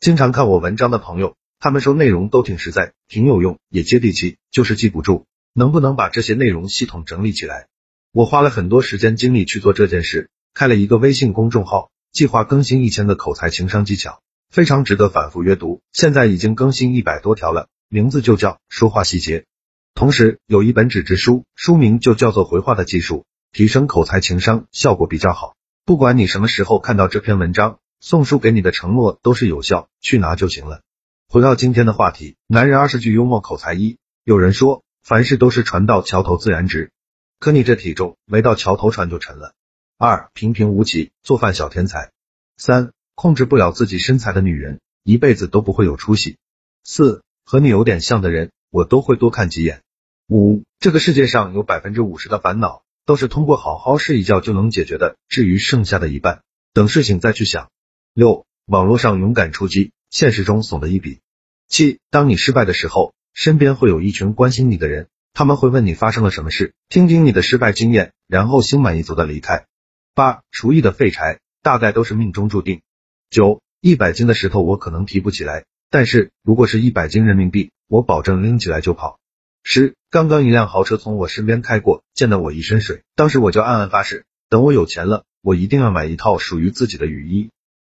[0.00, 5.26] 经常看我文章的朋友，他们说内容都挺实在，挺有用，也接地气，就是记不住。
[5.52, 7.68] 能不能把这些内容系统整理起来？
[8.10, 15.82] 我花了很多时间精力去做这件事，开了一个微信公众号，计划更新一千个口才情商技巧，非常值得反复阅读。
[15.92, 19.44] 现在已经更新一百多条了，名字就叫说话细节。
[19.92, 25.56] 同时有一本纸质书，书名就叫做回话的技术，提升口才情商效果比较好。
[25.84, 30.82] 不管你什么时候看到这篇文章，送书给你的承诺都是有效，去拿就行了。
[31.28, 34.82] 回到今天的话题，男人二十句幽默口才一，有人说。
[35.02, 36.92] 凡事都是船到桥头自然直，
[37.38, 39.54] 可你这体重没到桥头船就沉了。
[39.96, 42.12] 二平平无奇，做饭小天才。
[42.58, 46.36] 三控制不了自己身材的女人，一辈子都不会有出息。
[46.84, 49.80] 四和你有点像的人，我都会多看几眼。
[50.28, 56.42] 五这个世界上有百分之五十的烦恼，都是通过好好睡一觉就能解决的，至于剩下的一半，
[56.74, 57.70] 等睡醒再去想。
[58.14, 61.20] 六网络上勇敢出击，现实中怂的一笔。
[61.68, 63.14] 七当你失败的时候。
[63.32, 69.66] 身边会有一群关心你的人，他们会问你发生了什么事，听听你的失败经验，然后心满意足的离开。
[70.14, 72.82] 八，厨艺的废柴大概都是命中注定。
[73.30, 79.20] 九，一百斤的石头我可能提不起来，但是如果是一百斤人民币，我保证拎起来就跑。
[79.62, 87.50] 十，刚刚一辆豪车从我身边开过，溅得我一身水，当时我就暗暗发誓，等我有钱了，我一定要买一套属于自己的雨衣。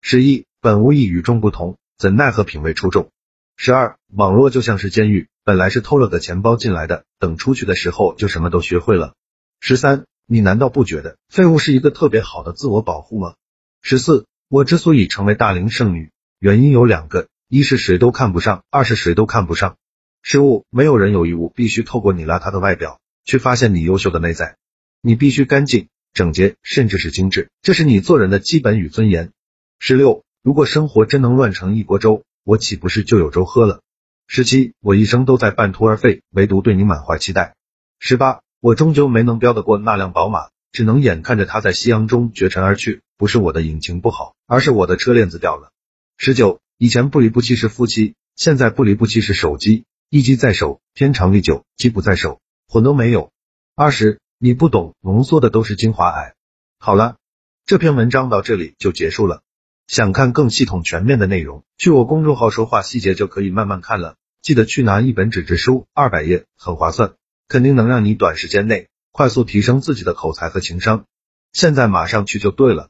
[0.08, 3.10] 十一，本无意与众不同，怎奈何品味出众。
[3.58, 9.16] 十二，网络就像是监狱，本来是偷了个钱包进来的，等出去的时候就什么都学会了。
[9.62, 13.34] 十三，你难道不觉得废物是一个特别好的自我保护吗？
[13.82, 19.76] 十四，我之所以成为大龄剩女，原因有两个，一是谁都看不上，二是谁都看不上。
[20.22, 24.58] 十五，没有人有义务必须透过你邋遢的外表去发现你优秀的内在，
[25.02, 29.32] 你必须干净、整洁，甚至是精致，这是你做人的基本与尊严。
[29.80, 32.24] 十六，如果生活真能乱成一锅粥。
[32.44, 33.82] 我岂不是就有粥喝了？
[34.28, 37.56] 十七，我一生都在半途而废，唯独对你满怀期待。
[37.98, 43.02] 十八，我终究没能飙得过那辆宝马，只能眼看着它在夕阳中绝尘而去。
[43.18, 45.72] 不是我的引擎不好，而是我的车链子掉了。
[46.18, 53.32] 十九，以前不离不弃是夫妻，现在不离不弃是手机，一机在手，天长地久；机不在手，魂都没有。
[53.76, 56.36] 二十，你不懂，浓缩的都是精华癌。
[56.78, 57.18] 好了，
[57.66, 59.42] 这篇文章到这里就结束了。
[59.88, 64.16] 想看更系统全面的内容，去我公众号说话细节就可以慢慢看了。
[64.42, 67.14] 记得去拿一本纸质书，二百页，很划算，
[67.48, 71.06] 肯定能让你短时间内快速提升自己的口才和情商。
[71.54, 72.90] 现在马上去就对了。